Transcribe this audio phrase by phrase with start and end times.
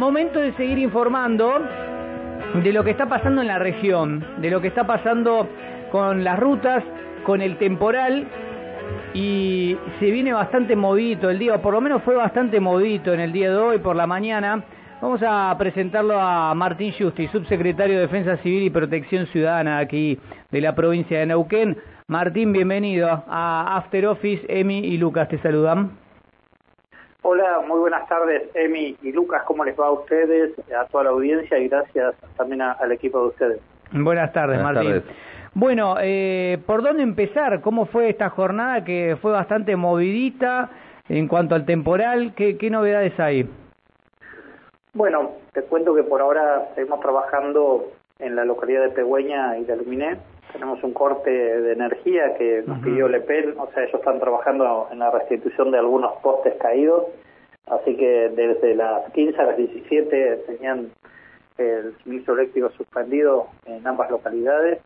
[0.00, 1.60] momento de seguir informando
[2.64, 5.46] de lo que está pasando en la región, de lo que está pasando
[5.92, 6.82] con las rutas,
[7.22, 8.26] con el temporal
[9.12, 13.20] y se viene bastante movido el día, o por lo menos fue bastante movido en
[13.20, 14.64] el día de hoy por la mañana.
[15.02, 20.18] Vamos a presentarlo a Martín Justi, subsecretario de Defensa Civil y Protección Ciudadana aquí
[20.50, 21.76] de la provincia de Neuquén.
[22.06, 24.46] Martín, bienvenido a After Office.
[24.48, 25.99] Emi y Lucas te saludan.
[27.22, 29.42] Hola, muy buenas tardes, Emi y Lucas.
[29.44, 33.26] ¿Cómo les va a ustedes, a toda la audiencia y gracias también al equipo de
[33.28, 33.60] ustedes?
[33.92, 35.02] Buenas tardes, Martín.
[35.52, 37.60] Bueno, eh, ¿por dónde empezar?
[37.60, 40.70] ¿Cómo fue esta jornada que fue bastante movidita
[41.08, 42.32] en cuanto al temporal?
[42.34, 43.50] ¿Qué, qué novedades hay?
[44.94, 49.72] Bueno, te cuento que por ahora seguimos trabajando en la localidad de Pegüeña y de
[49.74, 50.16] Aluminé.
[50.52, 54.98] Tenemos un corte de energía que nos pidió Lepel, o sea, ellos están trabajando en
[54.98, 57.06] la restitución de algunos postes caídos,
[57.66, 60.90] así que desde las 15 a las 17 tenían
[61.58, 64.80] el suministro eléctrico suspendido en ambas localidades.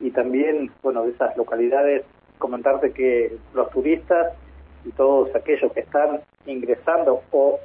[0.00, 2.04] Y también, bueno, de esas localidades,
[2.38, 4.34] comentarte que los turistas
[4.84, 7.60] y todos aquellos que están ingresando o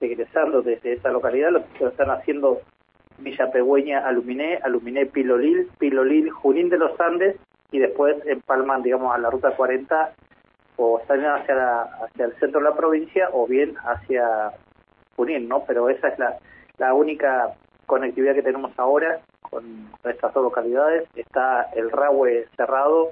[0.00, 2.60] egresando desde esa localidad lo que están haciendo
[3.18, 7.36] Villa Pegüeña, Aluminé, Aluminé, Pilolil, Pilolil, Junín de los Andes
[7.70, 10.12] y después empalman, digamos, a la ruta 40
[10.76, 11.86] o están hacia,
[12.18, 14.52] el centro de la provincia o bien hacia
[15.16, 15.64] Junín, ¿no?
[15.66, 16.36] Pero esa es la,
[16.78, 17.54] la única
[17.86, 21.08] conectividad que tenemos ahora con estas dos localidades.
[21.14, 23.10] Está el Rahue cerrado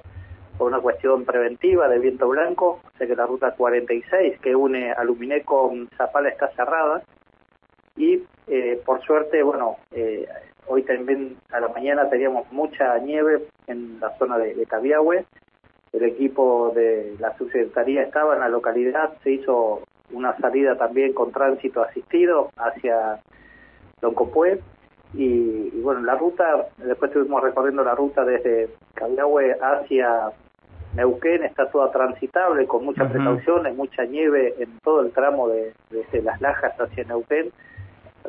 [0.57, 4.91] por una cuestión preventiva de viento blanco, o sea que la ruta 46 que une
[4.91, 7.03] Aluminé con Zapala está cerrada
[8.05, 10.27] y eh, por suerte, bueno, eh,
[10.67, 15.25] hoy también a la mañana teníamos mucha nieve en la zona de, de Cabiahue,
[15.93, 21.31] el equipo de la subsecretaría estaba en la localidad, se hizo una salida también con
[21.31, 23.19] tránsito asistido hacia
[24.01, 24.59] Loncopué
[25.13, 30.31] y, y, bueno, la ruta, después estuvimos recorriendo la ruta desde Cabiahue hacia
[30.95, 35.73] Neuquén, está toda transitable con mucha precaución, hay mucha nieve en todo el tramo de,
[35.89, 37.51] desde las Lajas hacia Neuquén,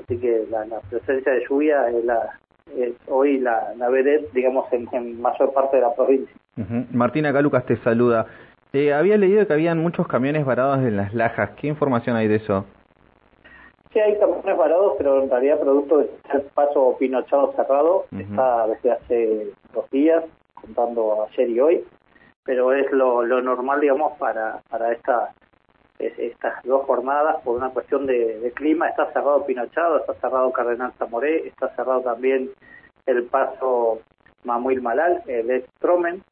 [0.07, 2.39] así que la, la presencia de lluvia es, la,
[2.77, 6.35] es hoy la, la vedette, digamos, en, en, mayor parte de la provincia.
[6.57, 6.87] Uh -huh.
[6.93, 8.27] Martina Calucas te saluda.
[8.73, 11.51] Eh, había leído que habían muchos camiones varados en las lajas.
[11.57, 12.65] ¿Qué información hay de eso?
[13.93, 18.21] Sí, hay camiones varados, pero en realidad producto de el paso pinochado cerrado uh -huh.
[18.21, 20.23] está desde hace dos días,
[20.55, 21.85] contando ayer y hoy,
[22.45, 25.33] pero es lo, lo normal, digamos, para, para esta
[25.99, 28.89] estas dos jornadas por una cuestión de, clima.
[28.89, 32.51] Está cerrado Pinochado, está cerrado Cardenal Zamoré, está cerrado también
[33.07, 34.01] el paso
[34.45, 36.23] Mamuil Malal, el ex Tromen,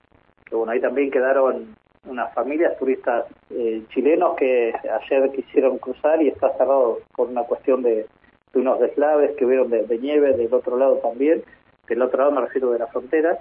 [0.45, 1.75] que bueno, ahí también quedaron
[2.07, 7.83] unas familias turistas eh, chilenos que ayer quisieron cruzar y está cerrado por una cuestión
[7.83, 8.07] de,
[8.55, 11.43] unos deslaves que hubieron de, nieve del otro lado también,
[11.89, 13.39] del otro lado me refiero de la frontera,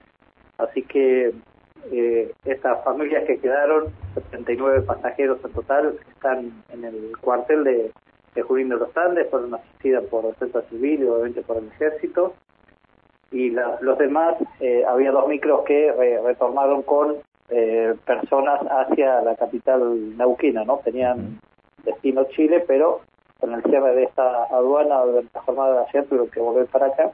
[0.57, 1.33] así que
[1.91, 7.91] eh, estas familias que quedaron, 79 pasajeros en total, están en el cuartel de,
[8.35, 12.33] de de los Andes, fueron asistidas por Defensa Civil y obviamente por el Ejército.
[13.31, 17.17] Y la, los demás, eh, había dos micros que re, retornaron con
[17.49, 20.79] eh, personas hacia la capital neuquina, ¿no?
[20.83, 21.39] Tenían
[21.83, 23.01] destino Chile, pero
[23.39, 26.87] con el cierre de esta aduana durante la jornada de ayer tuvieron que volver para
[26.87, 27.11] acá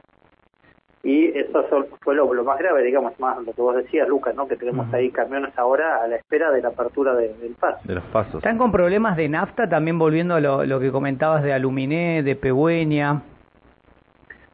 [1.10, 1.66] y eso
[2.02, 4.48] fue lo, lo, más grave, digamos, más lo que vos decías, Lucas, ¿no?
[4.48, 4.96] Que tenemos uh -huh.
[4.96, 7.80] ahí camiones ahora a la espera de la apertura de, del paso.
[7.84, 8.36] De los pasos.
[8.36, 12.36] ¿Están con problemas de nafta también volviendo a lo, lo que comentabas de Aluminé, de
[12.36, 13.24] Pegüeña?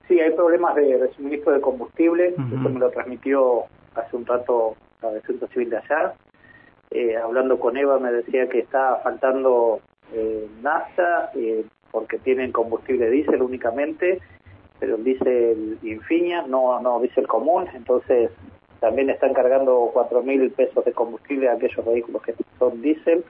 [0.08, 2.60] Sí, hay problemas de, de suministro de combustible, uh -huh.
[2.60, 3.64] eso me lo transmitió
[3.94, 6.14] hace un rato la Defensa Civil de allá.
[6.92, 9.82] Eh, hablando con Eva me decía que está faltando
[10.14, 14.22] eh, nafta eh, porque tienen combustible diésel únicamente
[14.80, 18.32] pero dice el Infinia, no, no dice el común, entonces
[18.80, 23.24] también están cargando cuatro mil pesos de combustible a aquellos vehículos que son diésel.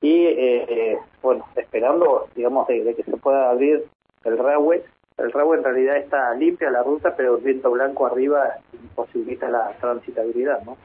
[0.00, 3.84] Y eh, bueno, esperando digamos de, que se pueda abrir
[4.24, 4.84] el Rahue,
[5.16, 9.72] el Rahue en realidad está limpia la ruta, pero el viento blanco arriba imposibilita la
[9.80, 10.76] transitabilidad, ¿no?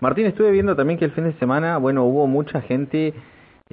[0.00, 3.14] Martín, estuve viendo también que el fin de semana, bueno, hubo mucha gente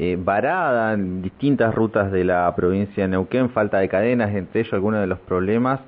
[0.01, 4.71] eh, varada en distintas rutas de la provincia de Neuquén, falta de cadenas, entre ellos
[4.71, 5.81] algunos de los problemas.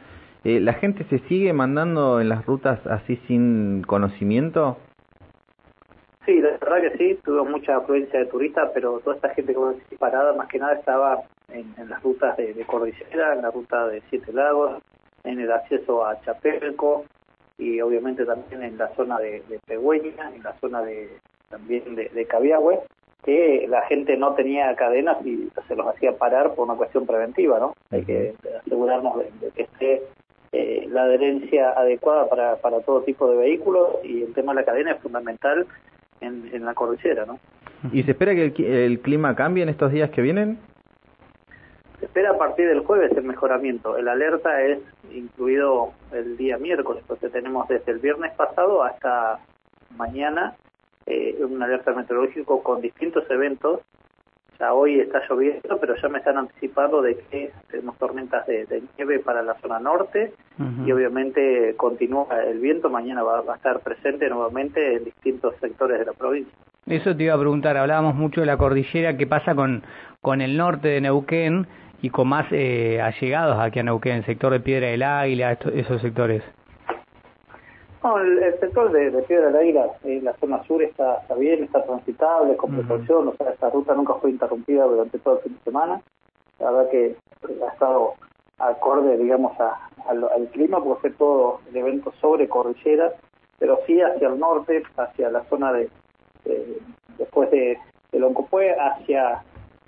[0.43, 4.77] Eh, ¿La gente se sigue mandando en las rutas así sin conocimiento?
[6.25, 9.55] Sí, la verdad que sí, tuvo mucha afluencia de turistas, pero toda esta gente
[9.89, 14.01] que parada más que nada estaba en, las rutas de, Cordillera, en la ruta de
[14.09, 14.83] Siete Lagos,
[15.23, 17.05] en el acceso a Chapelco
[17.57, 21.17] y obviamente también en la zona de, de en la zona de
[21.49, 22.79] también de, de Cabiahue
[23.23, 27.59] que la gente no tenía cadenas y se los hacía parar por una cuestión preventiva,
[27.59, 27.73] ¿no?
[27.91, 28.33] Hay que
[28.65, 30.01] asegurarnos de, que esté
[30.51, 34.65] eh, la adherencia adecuada para, para todo tipo de vehículos y el tema de la
[34.65, 35.67] cadena es fundamental
[36.19, 37.39] en, en la cordillera, ¿no?
[37.91, 40.57] ¿Y se espera que el, el clima cambie en estos días que vienen?
[41.99, 43.97] Se espera a partir del jueves el mejoramiento.
[43.97, 44.79] El alerta es
[45.13, 49.39] incluido el día miércoles, porque tenemos desde el viernes pasado hasta
[49.95, 50.55] mañana
[51.11, 53.81] eh, un alerta meteorológico con distintos eventos.
[54.59, 59.19] Ya hoy está lloviendo, pero ya me están anticipando de que tenemos tormentas de, nieve
[59.19, 60.33] para la zona norte
[60.85, 62.89] y obviamente continúa el viento.
[62.89, 66.53] Mañana va, a estar presente nuevamente en distintos sectores de la provincia.
[66.85, 69.81] Eso te iba a preguntar, hablábamos mucho de la cordillera, ¿qué pasa con,
[70.21, 71.65] con el norte de Neuquén
[72.03, 76.01] y con más eh, allegados aquí a Neuquén, el sector de Piedra del Águila, esos
[76.01, 76.43] sectores?
[78.03, 82.57] No, el, sector de, Piedra del Águila, eh, la zona sur está, bien, está transitable,
[82.57, 86.01] con precaución, o sea, esta ruta nunca fue interrumpida durante todo el fin de semana.
[86.59, 87.15] La verdad que
[87.63, 88.15] ha estado
[88.57, 93.13] acorde, digamos, al, clima, porque fue todo el evento sobre cordillera,
[93.59, 95.89] pero sí hacia el norte, hacia la zona de,
[97.19, 97.77] después de,
[98.11, 99.43] de Loncopué, hacia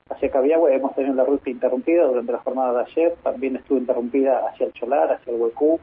[0.09, 4.47] hacia Cabiagüe hemos tenido la ruta interrumpida durante la jornada de ayer, también estuvo interrumpida
[4.47, 5.79] hacia el Cholar, hacia el Huecú,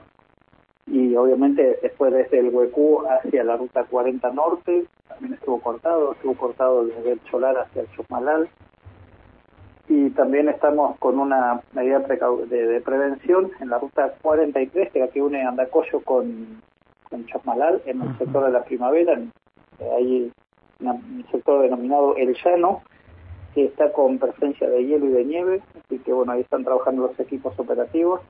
[0.86, 6.34] y obviamente después desde el Huecú hacia la ruta 40 norte también estuvo cortado, estuvo
[6.34, 8.48] cortado desde el Cholar hacia el Chusmalal
[9.88, 15.44] y también estamos con una medida de, prevención en la ruta 43 que aquí une
[15.44, 16.62] Andacoyo con,
[17.08, 19.20] con Chosmalal en el sector de la primavera,
[19.96, 20.32] hay
[20.80, 22.82] un sector denominado El Llano
[23.54, 27.08] que está con presencia de hielo y de nieve, así que bueno, ahí están trabajando
[27.08, 28.20] los equipos operativos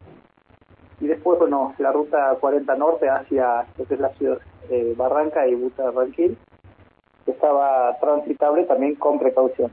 [1.00, 4.38] y después, bueno, la ruta 40 norte hacia lo que es la ciudad
[4.68, 6.36] de Barranca y Buta Ranquil,
[7.26, 9.70] estaba transitable también con precaución.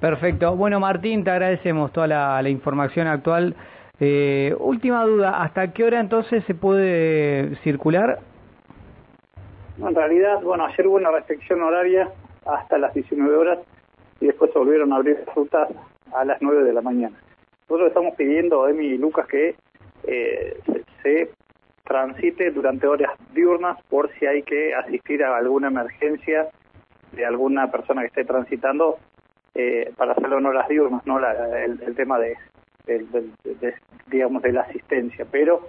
[0.00, 0.56] Perfecto.
[0.56, 3.54] Bueno, Martín, te agradecemos toda la, información actual.
[4.00, 8.18] Eh, última duda, ¿hasta qué hora entonces se puede circular?
[9.78, 12.08] en realidad, bueno, ayer hubo una restricción horaria
[12.46, 13.58] hasta las 19 horas
[14.20, 15.68] y después se volvieron a abrir rutas
[16.14, 17.16] a las 9 de la mañana.
[17.68, 19.56] Nosotros estamos pidiendo, Emi y Lucas, que
[20.04, 20.60] eh,
[21.02, 21.30] se,
[21.86, 26.48] transite durante horas diurnas por si hay que asistir a alguna emergencia
[27.12, 28.98] de alguna persona que esté transitando
[29.54, 32.36] eh, para hacerlo en horas diurnas, no el, tema de,
[34.08, 35.66] digamos de la asistencia, pero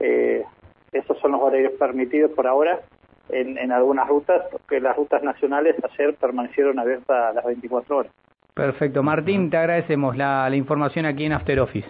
[0.00, 0.44] eh,
[0.92, 2.80] esos son los horarios permitidos por ahora
[3.28, 8.12] en, en algunas rutas, porque las rutas nacionales ayer permanecieron abiertas a las 24 horas.
[8.58, 9.04] Perfecto.
[9.04, 11.88] Martín, te agradecemos la, información aquí en After Office.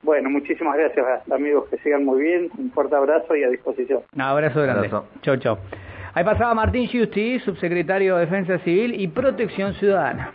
[0.00, 4.02] Bueno, muchísimas gracias amigos, que sigan muy bien, un fuerte abrazo y a disposición.
[4.14, 4.88] Un abrazo grande.
[5.22, 5.58] Chau, chau.
[6.14, 10.32] Ahí pasaba Martín Giusti, subsecretario de Defensa Civil y Protección Ciudadana.